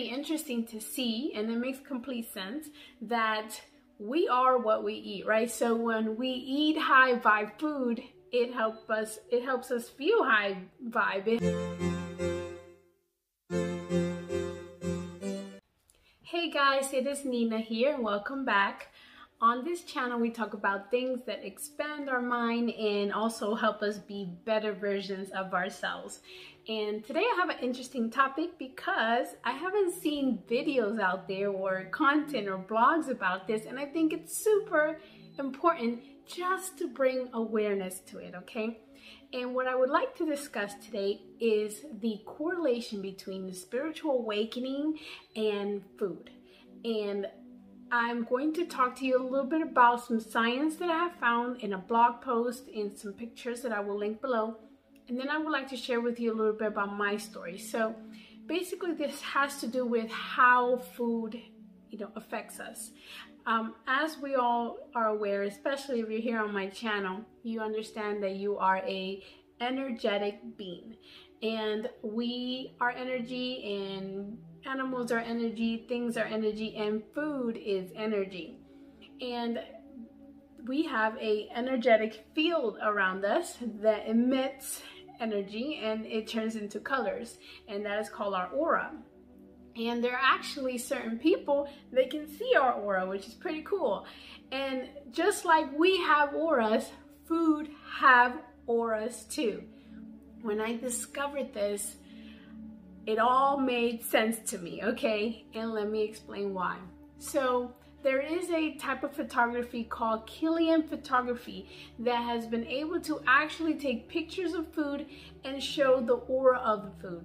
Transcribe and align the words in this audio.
pretty 0.00 0.14
interesting 0.14 0.64
to 0.64 0.80
see, 0.80 1.30
and 1.36 1.50
it 1.50 1.58
makes 1.58 1.78
complete 1.86 2.32
sense 2.32 2.68
that 3.02 3.60
we 3.98 4.26
are 4.28 4.56
what 4.56 4.82
we 4.82 4.94
eat, 4.94 5.26
right? 5.26 5.50
So 5.50 5.74
when 5.74 6.16
we 6.16 6.28
eat 6.28 6.78
high 6.78 7.16
vibe 7.16 7.58
food, 7.58 8.02
it 8.32 8.54
helps 8.54 8.88
us 8.88 9.18
it 9.30 9.44
helps 9.44 9.70
us 9.70 9.90
feel 9.90 10.24
high 10.24 10.56
vibe. 10.88 11.26
Hey 16.22 16.50
guys, 16.50 16.94
it 16.94 17.06
is 17.06 17.26
Nina 17.26 17.58
here 17.58 17.92
and 17.92 18.02
welcome 18.02 18.46
back. 18.46 18.88
On 19.42 19.64
this 19.64 19.84
channel, 19.84 20.20
we 20.20 20.28
talk 20.28 20.52
about 20.52 20.90
things 20.90 21.20
that 21.26 21.44
expand 21.44 22.10
our 22.10 22.20
mind 22.20 22.70
and 22.70 23.10
also 23.10 23.54
help 23.54 23.80
us 23.80 23.96
be 23.98 24.28
better 24.44 24.74
versions 24.74 25.30
of 25.30 25.54
ourselves. 25.54 26.20
And 26.68 27.04
today 27.04 27.20
I 27.20 27.36
have 27.36 27.48
an 27.48 27.58
interesting 27.62 28.10
topic 28.10 28.58
because 28.58 29.28
I 29.44 29.52
haven't 29.52 29.94
seen 29.94 30.42
videos 30.48 31.00
out 31.00 31.26
there 31.26 31.48
or 31.48 31.84
content 31.90 32.48
or 32.48 32.58
blogs 32.58 33.08
about 33.08 33.46
this, 33.46 33.64
and 33.64 33.78
I 33.78 33.86
think 33.86 34.12
it's 34.12 34.36
super 34.36 35.00
important 35.38 36.00
just 36.26 36.78
to 36.78 36.86
bring 36.86 37.28
awareness 37.32 38.00
to 38.00 38.18
it, 38.18 38.34
okay? 38.36 38.78
And 39.32 39.54
what 39.54 39.66
I 39.66 39.74
would 39.74 39.90
like 39.90 40.14
to 40.16 40.26
discuss 40.26 40.74
today 40.84 41.22
is 41.40 41.80
the 42.00 42.20
correlation 42.26 43.00
between 43.00 43.46
the 43.46 43.54
spiritual 43.54 44.18
awakening 44.18 44.98
and 45.34 45.82
food. 45.98 46.30
And 46.84 47.26
I'm 47.90 48.24
going 48.24 48.52
to 48.54 48.66
talk 48.66 48.96
to 48.96 49.06
you 49.06 49.20
a 49.20 49.24
little 49.28 49.46
bit 49.46 49.62
about 49.62 50.04
some 50.06 50.20
science 50.20 50.76
that 50.76 50.90
I 50.90 50.98
have 51.04 51.16
found 51.16 51.60
in 51.62 51.72
a 51.72 51.78
blog 51.78 52.20
post 52.20 52.68
and 52.68 52.96
some 52.96 53.14
pictures 53.14 53.62
that 53.62 53.72
I 53.72 53.80
will 53.80 53.98
link 53.98 54.20
below. 54.20 54.58
And 55.10 55.18
then 55.18 55.28
I 55.28 55.38
would 55.38 55.50
like 55.50 55.68
to 55.70 55.76
share 55.76 56.00
with 56.00 56.20
you 56.20 56.32
a 56.32 56.36
little 56.36 56.52
bit 56.52 56.68
about 56.68 56.96
my 56.96 57.16
story. 57.16 57.58
So 57.58 57.96
basically 58.46 58.94
this 58.94 59.20
has 59.22 59.58
to 59.58 59.66
do 59.66 59.84
with 59.84 60.08
how 60.08 60.76
food 60.96 61.36
you 61.90 61.98
know 61.98 62.12
affects 62.14 62.60
us. 62.60 62.92
Um, 63.44 63.74
as 63.88 64.18
we 64.18 64.36
all 64.36 64.76
are 64.94 65.08
aware, 65.08 65.42
especially 65.42 65.98
if 65.98 66.08
you're 66.08 66.20
here 66.20 66.40
on 66.40 66.54
my 66.54 66.68
channel, 66.68 67.22
you 67.42 67.60
understand 67.60 68.22
that 68.22 68.36
you 68.36 68.56
are 68.58 68.76
a 68.76 69.20
energetic 69.60 70.38
being 70.56 70.94
and 71.42 71.88
we 72.02 72.76
are 72.80 72.90
energy 72.90 73.88
and 73.88 74.38
animals 74.64 75.10
are 75.10 75.18
energy, 75.18 75.86
things 75.88 76.16
are 76.16 76.24
energy, 76.24 76.76
and 76.76 77.02
food 77.14 77.56
is 77.56 77.90
energy. 77.96 78.60
And 79.20 79.58
we 80.66 80.84
have 80.84 81.16
a 81.16 81.48
energetic 81.52 82.26
field 82.34 82.78
around 82.80 83.24
us 83.24 83.56
that 83.80 84.06
emits 84.06 84.82
energy 85.20 85.80
and 85.82 86.06
it 86.06 86.26
turns 86.26 86.56
into 86.56 86.80
colors 86.80 87.38
and 87.68 87.84
that 87.84 88.00
is 88.00 88.08
called 88.08 88.34
our 88.34 88.48
aura 88.48 88.92
and 89.76 90.02
there 90.02 90.12
are 90.12 90.22
actually 90.22 90.76
certain 90.76 91.18
people 91.18 91.68
that 91.92 92.10
can 92.10 92.28
see 92.28 92.54
our 92.58 92.72
aura 92.72 93.06
which 93.06 93.26
is 93.26 93.34
pretty 93.34 93.62
cool 93.62 94.04
and 94.50 94.88
just 95.12 95.44
like 95.44 95.66
we 95.78 95.98
have 95.98 96.34
auras 96.34 96.90
food 97.28 97.68
have 97.98 98.38
auras 98.66 99.24
too 99.30 99.62
when 100.42 100.60
i 100.60 100.74
discovered 100.76 101.52
this 101.54 101.96
it 103.06 103.18
all 103.18 103.58
made 103.58 104.04
sense 104.04 104.38
to 104.50 104.58
me, 104.58 104.82
okay? 104.82 105.44
And 105.54 105.72
let 105.72 105.90
me 105.90 106.02
explain 106.02 106.54
why. 106.54 106.76
So, 107.18 107.74
there 108.02 108.20
is 108.20 108.50
a 108.50 108.74
type 108.74 109.02
of 109.02 109.12
photography 109.12 109.84
called 109.84 110.26
Kirlian 110.26 110.88
photography 110.88 111.68
that 111.98 112.22
has 112.22 112.46
been 112.46 112.66
able 112.66 113.00
to 113.00 113.20
actually 113.26 113.74
take 113.74 114.08
pictures 114.08 114.54
of 114.54 114.72
food 114.72 115.06
and 115.44 115.62
show 115.62 116.00
the 116.00 116.14
aura 116.14 116.58
of 116.58 116.84
the 116.84 117.08
food. 117.08 117.24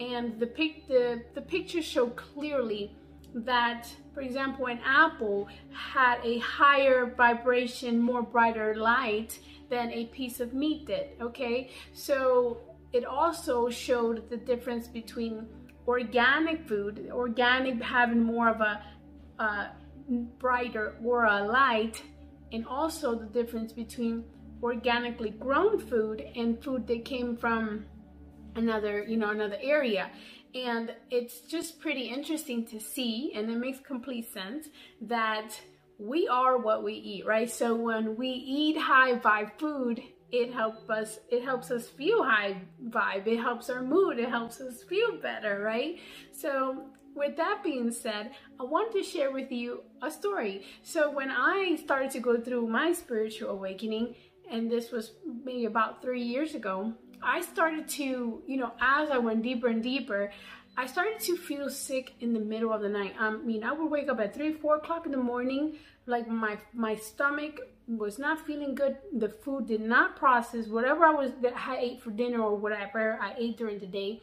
And 0.00 0.38
the, 0.38 0.46
pic 0.46 0.88
the, 0.88 1.22
the 1.34 1.40
pictures 1.40 1.84
show 1.84 2.08
clearly 2.08 2.92
that, 3.34 3.88
for 4.14 4.20
example, 4.20 4.66
an 4.66 4.80
apple 4.84 5.48
had 5.72 6.18
a 6.24 6.38
higher 6.38 7.14
vibration, 7.16 8.00
more 8.00 8.22
brighter 8.22 8.74
light 8.74 9.38
than 9.70 9.90
a 9.90 10.06
piece 10.06 10.40
of 10.40 10.54
meat 10.54 10.86
did, 10.86 11.08
okay? 11.20 11.70
So 11.92 12.58
it 12.92 13.04
also 13.04 13.68
showed 13.68 14.28
the 14.30 14.36
difference 14.36 14.88
between 14.88 15.46
organic 15.86 16.66
food, 16.66 17.08
organic 17.12 17.82
having 17.82 18.22
more 18.22 18.48
of 18.48 18.60
a, 18.60 18.82
a 19.38 19.68
brighter 20.08 20.96
aura 21.04 21.44
light, 21.44 22.02
and 22.52 22.66
also 22.66 23.14
the 23.14 23.26
difference 23.26 23.72
between 23.72 24.24
organically 24.62 25.30
grown 25.30 25.78
food 25.78 26.24
and 26.34 26.62
food 26.62 26.86
that 26.86 27.04
came 27.04 27.36
from 27.36 27.84
another, 28.54 29.02
you 29.02 29.16
know, 29.16 29.30
another 29.30 29.58
area. 29.60 30.10
And 30.54 30.94
it's 31.10 31.40
just 31.40 31.80
pretty 31.80 32.08
interesting 32.08 32.64
to 32.66 32.80
see, 32.80 33.32
and 33.34 33.50
it 33.50 33.58
makes 33.58 33.80
complete 33.80 34.32
sense 34.32 34.68
that 35.02 35.60
we 35.98 36.28
are 36.28 36.56
what 36.58 36.82
we 36.82 36.94
eat, 36.94 37.26
right? 37.26 37.50
So 37.50 37.74
when 37.74 38.16
we 38.16 38.28
eat 38.28 38.78
high 38.78 39.18
vibe 39.18 39.58
food, 39.58 40.00
it 40.32 40.52
helps 40.52 40.88
us 40.90 41.20
it 41.30 41.44
helps 41.44 41.70
us 41.70 41.88
feel 41.88 42.24
high 42.24 42.60
vibe 42.88 43.26
it 43.26 43.38
helps 43.38 43.70
our 43.70 43.82
mood 43.82 44.18
it 44.18 44.28
helps 44.28 44.60
us 44.60 44.82
feel 44.82 45.20
better 45.22 45.60
right 45.60 46.00
so 46.32 46.84
with 47.16 47.36
that 47.36 47.62
being 47.64 47.90
said 47.90 48.30
i 48.60 48.62
want 48.62 48.92
to 48.92 49.02
share 49.02 49.32
with 49.32 49.50
you 49.50 49.82
a 50.02 50.10
story. 50.10 50.64
So 50.82 51.10
when 51.10 51.30
i 51.30 51.76
started 51.82 52.10
to 52.12 52.20
go 52.20 52.40
through 52.40 52.66
my 52.68 52.92
spiritual 52.92 53.50
awakening 53.50 54.14
and 54.50 54.70
this 54.70 54.92
was 54.92 55.12
maybe 55.44 55.64
about 55.64 56.02
three 56.02 56.22
years 56.22 56.54
ago 56.54 56.92
i 57.22 57.40
started 57.40 57.88
to 57.88 58.42
you 58.46 58.56
know 58.56 58.72
as 58.80 59.10
i 59.10 59.18
went 59.18 59.42
deeper 59.42 59.68
and 59.68 59.82
deeper 59.82 60.30
I 60.78 60.86
started 60.86 61.20
to 61.20 61.36
feel 61.36 61.70
sick 61.70 62.14
in 62.20 62.34
the 62.34 62.40
middle 62.40 62.72
of 62.72 62.82
the 62.82 62.88
night. 62.88 63.14
I 63.18 63.30
mean, 63.30 63.64
I 63.64 63.72
would 63.72 63.90
wake 63.90 64.08
up 64.10 64.20
at 64.20 64.34
three, 64.34 64.52
four 64.52 64.76
o'clock 64.76 65.06
in 65.06 65.12
the 65.12 65.18
morning, 65.18 65.76
like 66.06 66.28
my 66.28 66.58
my 66.74 66.94
stomach 66.96 67.60
was 67.88 68.18
not 68.18 68.46
feeling 68.46 68.74
good. 68.74 68.98
The 69.12 69.28
food 69.28 69.66
did 69.66 69.80
not 69.80 70.16
process 70.16 70.66
whatever 70.66 71.04
I 71.04 71.12
was 71.12 71.32
that 71.42 71.54
I 71.56 71.78
ate 71.78 72.02
for 72.02 72.10
dinner 72.10 72.40
or 72.40 72.56
whatever 72.56 73.18
I 73.20 73.34
ate 73.38 73.56
during 73.56 73.78
the 73.78 73.86
day. 73.86 74.20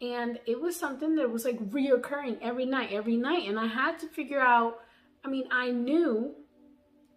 And 0.00 0.38
it 0.46 0.60
was 0.60 0.76
something 0.76 1.16
that 1.16 1.30
was 1.30 1.44
like 1.44 1.58
reoccurring 1.70 2.38
every 2.42 2.66
night, 2.66 2.92
every 2.92 3.16
night. 3.16 3.48
And 3.48 3.58
I 3.58 3.66
had 3.66 3.98
to 4.00 4.06
figure 4.06 4.40
out, 4.40 4.80
I 5.24 5.28
mean, 5.28 5.48
I 5.50 5.70
knew 5.70 6.34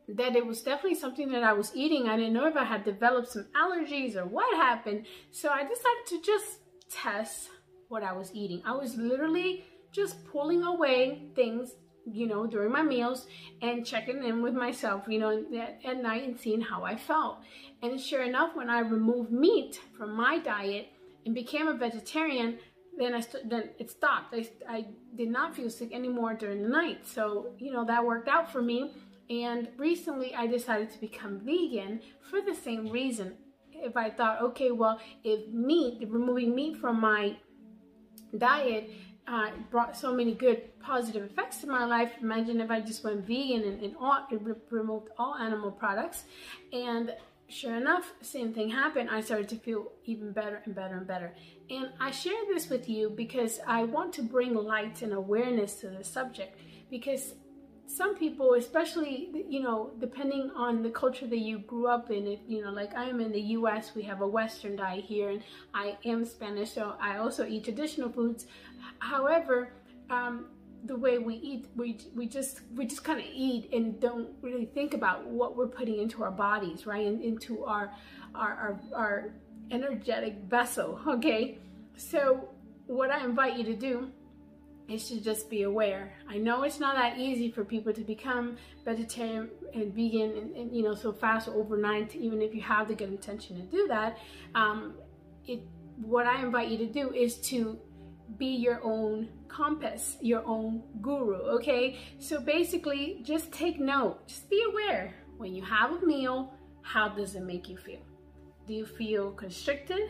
that 0.08 0.36
it 0.36 0.46
was 0.46 0.62
definitely 0.62 0.98
something 0.98 1.32
that 1.32 1.44
I 1.44 1.54
was 1.54 1.72
eating. 1.76 2.08
I 2.08 2.16
didn't 2.16 2.34
know 2.34 2.48
if 2.48 2.56
I 2.56 2.64
had 2.64 2.84
developed 2.84 3.30
some 3.30 3.48
allergies 3.56 4.16
or 4.16 4.26
what 4.26 4.56
happened. 4.56 5.06
So 5.32 5.50
I 5.50 5.64
decided 5.64 6.06
to 6.08 6.22
just 6.22 6.60
test 6.90 7.50
what 7.90 8.04
I 8.04 8.14
was 8.14 8.32
eating. 8.34 8.62
I 8.66 8.72
was 8.72 8.96
literally 8.96 9.66
just 9.92 10.24
pulling 10.26 10.64
away 10.64 11.24
things 11.36 11.76
you 12.14 12.28
know, 12.28 12.48
during 12.48 12.72
my 12.72 12.84
meals 12.84 13.28
and 13.62 13.86
checking 13.86 14.24
in 14.24 14.42
with 14.42 14.54
myself, 14.54 15.04
you 15.08 15.20
know, 15.20 15.44
at, 15.58 15.80
at 15.86 16.02
night 16.02 16.28
and 16.28 16.40
seeing 16.40 16.62
how 16.62 16.84
I 16.84 16.96
felt. 16.96 17.40
And 17.82 18.00
sure 18.00 18.24
enough, 18.24 18.56
when 18.56 18.70
I 18.70 18.80
removed 18.80 19.32
meat 19.32 19.80
from 19.98 20.16
my 20.16 20.40
diet 20.40 20.88
and 21.26 21.36
became 21.36 21.68
a 21.68 21.74
vegetarian, 21.74 22.60
then 22.98 23.14
I 23.14 23.24
then 23.46 23.70
it 23.80 23.90
stopped. 23.90 24.34
I, 24.34 24.50
I 24.68 24.86
did 25.16 25.30
not 25.30 25.56
feel 25.56 25.70
sick 25.70 25.94
anymore 25.94 26.34
during 26.34 26.64
the 26.64 26.70
night. 26.70 27.08
So, 27.08 27.52
you 27.58 27.72
know, 27.72 27.86
that 27.86 28.06
worked 28.06 28.28
out 28.28 28.52
for 28.52 28.62
me. 28.62 28.92
And 29.30 29.70
recently 29.78 30.34
I 30.34 30.48
decided 30.48 30.90
to 30.92 31.00
become 31.00 31.40
vegan 31.40 32.02
for 32.30 32.42
the 32.42 32.56
same 32.56 32.90
reason. 32.90 33.36
If 33.72 33.96
I 33.96 34.10
thought, 34.10 34.42
okay, 34.42 34.72
well, 34.72 35.00
if 35.24 35.48
meat, 35.54 36.06
removing 36.10 36.54
meat 36.54 36.78
from 36.78 37.00
my 37.00 37.38
diet 38.38 38.90
uh, 39.28 39.52
brought 39.70 39.96
so 39.96 40.14
many 40.14 40.34
good 40.34 40.80
positive 40.80 41.24
effects 41.24 41.62
to 41.62 41.68
my 41.68 41.86
life. 41.86 42.12
Imagine 42.22 42.62
if 42.62 42.72
I 42.72 42.82
just 42.82 43.04
went 43.04 43.26
vegan 43.26 43.64
and, 43.64 43.82
and 43.84 43.96
all, 44.00 44.28
removed 44.72 45.10
all 45.18 45.36
animal 45.36 45.72
products. 45.72 46.24
And 46.74 47.14
sure 47.48 47.76
enough, 47.76 48.12
same 48.22 48.54
thing 48.54 48.70
happened. 48.70 49.10
I 49.12 49.22
started 49.22 49.50
to 49.50 49.56
feel 49.56 49.92
even 50.06 50.32
better 50.32 50.62
and 50.66 50.74
better 50.74 50.98
and 50.98 51.06
better. 51.06 51.34
And 51.70 51.90
I 52.00 52.10
share 52.12 52.42
this 52.48 52.70
with 52.70 52.90
you 52.90 53.12
because 53.12 53.60
I 53.68 53.84
want 53.84 54.14
to 54.14 54.24
bring 54.24 54.56
light 54.56 55.04
and 55.04 55.14
awareness 55.14 55.76
to 55.82 55.90
the 55.90 56.04
subject 56.04 56.58
because 56.90 57.36
some 57.89 58.15
people, 58.15 58.53
especially, 58.53 59.30
you 59.50 59.62
know, 59.62 59.91
depending 60.00 60.51
on 60.56 60.83
the 60.83 60.91
culture 60.91 61.25
that 61.25 61.39
you 61.39 61.57
grew 61.57 61.88
up 61.88 62.12
in, 62.12 62.27
if, 62.27 62.39
you 62.47 62.63
know, 62.63 62.69
like 62.71 62.95
I 62.95 63.06
am 63.06 63.19
in 63.19 63.31
the 63.31 63.41
US, 63.57 63.95
we 63.95 64.03
have 64.03 64.21
a 64.21 64.27
Western 64.27 64.75
diet 64.75 65.06
here, 65.06 65.30
and 65.30 65.41
I 65.74 65.97
am 66.06 66.24
Spanish, 66.24 66.74
so 66.74 66.95
I 67.01 67.18
also 67.18 67.47
eat 67.47 67.63
traditional 67.63 68.12
foods. 68.12 68.45
However, 69.00 69.74
um, 70.12 70.45
the 70.86 70.95
way 70.95 71.18
we 71.18 71.36
eat, 71.36 71.65
we, 71.75 71.97
we 72.15 72.27
just 72.27 72.62
we 72.75 72.86
just 72.86 73.03
kind 73.03 73.19
of 73.19 73.25
eat 73.33 73.74
and 73.74 74.00
don't 74.00 74.30
really 74.41 74.65
think 74.65 74.94
about 74.94 75.25
what 75.25 75.57
we're 75.57 75.68
putting 75.68 76.00
into 76.00 76.24
our 76.24 76.31
bodies, 76.31 76.86
right? 76.86 77.07
And 77.07 77.19
into 77.24 77.65
our, 77.65 77.91
our, 78.36 78.51
our, 78.51 78.80
our 78.95 79.33
energetic 79.71 80.36
vessel, 80.47 81.01
okay? 81.07 81.57
So 81.97 82.50
what 82.86 83.09
I 83.09 83.25
invite 83.25 83.57
you 83.57 83.63
to 83.65 83.75
do 83.75 84.12
is 84.89 85.07
to 85.09 85.21
just 85.21 85.50
be 85.50 85.63
aware. 85.63 86.13
I 86.27 86.38
know 86.38 86.63
it's 86.63 86.80
not 86.80 86.95
that 86.95 87.18
easy 87.18 87.51
for 87.51 87.63
people 87.63 87.94
to 87.94 88.01
become 88.01 88.57
vegetarian 88.83 89.50
and 89.74 89.94
vegan 89.94 90.31
and, 90.38 90.56
and 90.56 90.75
you 90.75 90.83
know 90.83 90.95
so 90.95 91.12
fast 91.12 91.47
overnight, 91.47 92.15
even 92.15 92.41
if 92.41 92.53
you 92.56 92.62
have 92.62 92.88
the 92.88 92.95
good 92.95 93.09
intention 93.09 93.56
to 93.57 93.63
do 93.63 93.88
that. 93.88 94.18
Um, 94.56 94.95
it 95.45 95.62
what 96.01 96.25
I 96.25 96.41
invite 96.41 96.69
you 96.69 96.77
to 96.77 96.88
do 96.88 97.13
is 97.13 97.38
to 97.50 97.77
be 98.38 98.56
your 98.56 98.80
own 98.83 99.30
compass, 99.47 100.18
your 100.21 100.45
own 100.45 100.83
guru, 101.01 101.36
okay? 101.57 102.00
So 102.19 102.39
basically, 102.39 103.19
just 103.24 103.51
take 103.51 103.80
note, 103.80 104.27
just 104.27 104.50
be 104.50 104.63
aware. 104.69 105.13
When 105.38 105.53
you 105.56 105.63
have 105.63 105.91
a 105.91 106.06
meal, 106.06 106.53
how 106.81 107.09
does 107.09 107.36
it 107.36 107.44
make 107.44 107.68
you 107.68 107.77
feel? 107.77 108.01
Do 108.68 108.74
you 108.74 108.86
feel 108.86 109.31
constricted 109.31 110.09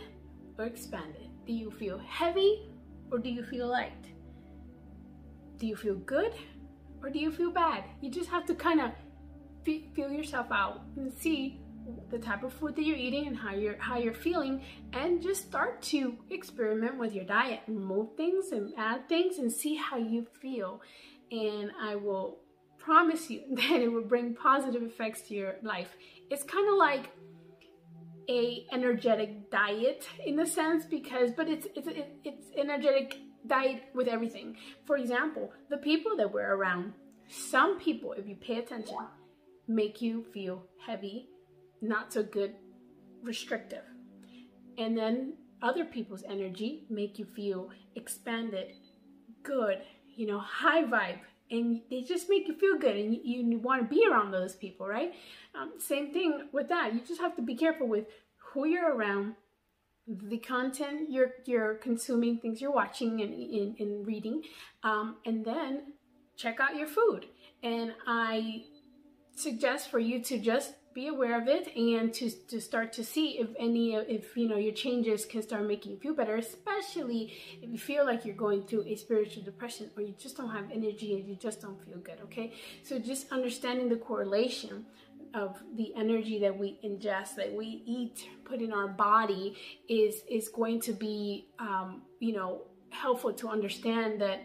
or 0.57 0.65
expanded? 0.65 1.29
Do 1.47 1.53
you 1.53 1.71
feel 1.71 1.97
heavy 1.99 2.69
or 3.11 3.17
do 3.19 3.29
you 3.29 3.43
feel 3.43 3.67
light? 3.67 4.05
Do 5.59 5.67
you 5.67 5.75
feel 5.75 5.95
good 5.95 6.33
or 7.03 7.09
do 7.09 7.19
you 7.19 7.31
feel 7.31 7.51
bad? 7.51 7.83
You 8.01 8.09
just 8.09 8.29
have 8.29 8.45
to 8.47 8.55
kind 8.55 8.81
of 8.81 8.91
feel 9.93 10.11
yourself 10.11 10.47
out 10.51 10.81
and 10.95 11.13
see 11.13 11.59
the 12.09 12.17
type 12.17 12.43
of 12.43 12.53
food 12.53 12.75
that 12.75 12.83
you're 12.83 12.97
eating 12.97 13.27
and 13.27 13.35
how 13.37 13.53
you're 13.53 13.77
how 13.77 13.97
you're 13.97 14.13
feeling 14.13 14.61
and 14.93 15.21
just 15.21 15.47
start 15.47 15.81
to 15.81 16.17
experiment 16.29 16.97
with 16.97 17.13
your 17.13 17.25
diet 17.25 17.61
and 17.67 17.83
move 17.83 18.15
things 18.15 18.51
and 18.51 18.71
add 18.77 19.07
things 19.09 19.37
and 19.37 19.51
see 19.51 19.75
how 19.75 19.97
you 19.97 20.25
feel 20.41 20.81
and 21.31 21.71
i 21.81 21.95
will 21.95 22.39
promise 22.77 23.29
you 23.29 23.41
that 23.55 23.81
it 23.81 23.91
will 23.91 24.03
bring 24.03 24.35
positive 24.35 24.83
effects 24.83 25.21
to 25.21 25.33
your 25.33 25.55
life 25.63 25.95
it's 26.29 26.43
kind 26.43 26.67
of 26.69 26.75
like 26.75 27.09
a 28.29 28.65
energetic 28.71 29.49
diet 29.49 30.07
in 30.25 30.39
a 30.39 30.45
sense 30.45 30.85
because 30.85 31.31
but 31.31 31.49
it's 31.49 31.67
it's 31.75 31.87
it's 32.23 32.45
energetic 32.55 33.17
diet 33.49 33.83
with 33.93 34.07
everything 34.07 34.55
for 34.85 34.95
example 34.97 35.51
the 35.69 35.77
people 35.77 36.15
that 36.15 36.31
we're 36.31 36.55
around 36.55 36.93
some 37.27 37.79
people 37.79 38.13
if 38.13 38.27
you 38.27 38.35
pay 38.35 38.57
attention 38.59 38.97
make 39.67 40.01
you 40.01 40.23
feel 40.33 40.63
heavy 40.85 41.27
not 41.81 42.13
so 42.13 42.23
good, 42.23 42.55
restrictive. 43.23 43.83
And 44.77 44.97
then 44.97 45.33
other 45.61 45.85
people's 45.85 46.23
energy 46.27 46.85
make 46.89 47.19
you 47.19 47.25
feel 47.25 47.69
expanded, 47.95 48.73
good, 49.43 49.79
you 50.15 50.27
know, 50.27 50.39
high 50.39 50.83
vibe. 50.83 51.19
And 51.51 51.81
they 51.89 52.01
just 52.01 52.29
make 52.29 52.47
you 52.47 52.55
feel 52.55 52.77
good 52.77 52.95
and 52.95 53.13
you, 53.13 53.43
you 53.43 53.57
want 53.57 53.81
to 53.81 53.87
be 53.87 54.05
around 54.09 54.31
those 54.31 54.55
people, 54.55 54.87
right? 54.87 55.13
Um, 55.59 55.73
same 55.79 56.13
thing 56.13 56.49
with 56.53 56.69
that. 56.69 56.93
You 56.93 57.01
just 57.01 57.21
have 57.21 57.35
to 57.37 57.41
be 57.41 57.55
careful 57.55 57.87
with 57.87 58.05
who 58.53 58.67
you're 58.67 58.95
around, 58.95 59.35
the 60.09 60.39
content 60.39 61.09
you're 61.09 61.33
you're 61.45 61.75
consuming, 61.75 62.39
things 62.39 62.59
you're 62.61 62.71
watching 62.71 63.21
and, 63.21 63.33
and, 63.33 63.79
and 63.79 64.07
reading, 64.07 64.41
um, 64.83 65.17
and 65.25 65.45
then 65.45 65.93
check 66.35 66.59
out 66.59 66.75
your 66.75 66.87
food. 66.87 67.27
And 67.61 67.93
I 68.07 68.63
suggest 69.35 69.91
for 69.91 69.99
you 69.99 70.21
to 70.23 70.39
just 70.39 70.73
be 70.93 71.07
aware 71.07 71.39
of 71.39 71.47
it 71.47 71.73
and 71.75 72.13
to, 72.13 72.29
to 72.47 72.59
start 72.59 72.91
to 72.91 73.03
see 73.03 73.39
if 73.39 73.47
any 73.59 73.93
if 73.93 74.35
you 74.35 74.49
know 74.49 74.57
your 74.57 74.73
changes 74.73 75.23
can 75.23 75.41
start 75.41 75.63
making 75.65 75.91
you 75.91 75.99
feel 75.99 76.15
better 76.15 76.35
especially 76.35 77.31
if 77.61 77.69
you 77.69 77.77
feel 77.77 78.05
like 78.05 78.25
you're 78.25 78.35
going 78.35 78.63
through 78.63 78.83
a 78.85 78.95
spiritual 78.95 79.43
depression 79.43 79.89
or 79.95 80.01
you 80.01 80.15
just 80.19 80.35
don't 80.35 80.49
have 80.49 80.65
energy 80.71 81.13
and 81.13 81.29
you 81.29 81.35
just 81.35 81.61
don't 81.61 81.79
feel 81.85 81.99
good 81.99 82.19
okay 82.23 82.51
so 82.83 82.97
just 82.97 83.31
understanding 83.31 83.87
the 83.87 83.95
correlation 83.95 84.83
of 85.33 85.61
the 85.75 85.93
energy 85.95 86.39
that 86.39 86.57
we 86.57 86.79
ingest 86.83 87.35
that 87.35 87.53
we 87.53 87.83
eat 87.85 88.27
put 88.45 88.61
in 88.61 88.73
our 88.73 88.87
body 88.87 89.55
is 89.87 90.21
is 90.29 90.49
going 90.49 90.79
to 90.81 90.93
be 90.93 91.47
um, 91.59 92.01
you 92.19 92.33
know 92.33 92.63
helpful 92.91 93.31
to 93.33 93.47
understand 93.49 94.19
that 94.21 94.41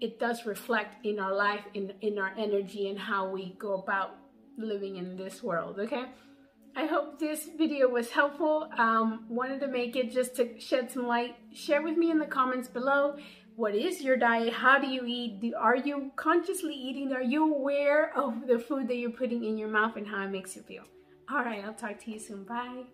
it 0.00 0.18
does 0.18 0.46
reflect 0.46 1.04
in 1.04 1.18
our 1.18 1.34
life 1.34 1.64
in 1.74 1.92
in 2.00 2.18
our 2.18 2.32
energy 2.38 2.88
and 2.88 2.98
how 2.98 3.28
we 3.28 3.54
go 3.58 3.74
about 3.74 4.16
living 4.56 4.96
in 4.96 5.16
this 5.16 5.42
world, 5.42 5.78
okay? 5.78 6.04
I 6.76 6.86
hope 6.86 7.18
this 7.18 7.48
video 7.58 7.88
was 7.88 8.10
helpful. 8.10 8.68
Um, 8.78 9.24
wanted 9.28 9.60
to 9.60 9.66
make 9.66 9.96
it 9.96 10.12
just 10.12 10.36
to 10.36 10.58
shed 10.60 10.90
some 10.90 11.06
light. 11.06 11.36
Share 11.52 11.82
with 11.82 11.96
me 11.96 12.10
in 12.10 12.18
the 12.18 12.26
comments 12.26 12.68
below 12.68 13.16
what 13.60 13.74
is 13.74 14.00
your 14.00 14.16
diet? 14.16 14.54
How 14.54 14.78
do 14.78 14.86
you 14.86 15.02
eat? 15.06 15.40
Do, 15.40 15.52
are 15.54 15.76
you 15.76 16.12
consciously 16.16 16.72
eating? 16.72 17.12
Are 17.12 17.22
you 17.22 17.54
aware 17.54 18.10
of 18.16 18.46
the 18.46 18.58
food 18.58 18.88
that 18.88 18.96
you're 18.96 19.10
putting 19.10 19.44
in 19.44 19.58
your 19.58 19.68
mouth 19.68 19.96
and 19.96 20.06
how 20.06 20.24
it 20.24 20.30
makes 20.30 20.56
you 20.56 20.62
feel? 20.62 20.84
All 21.30 21.44
right, 21.44 21.62
I'll 21.62 21.74
talk 21.74 22.02
to 22.04 22.10
you 22.10 22.18
soon. 22.18 22.44
Bye. 22.44 22.84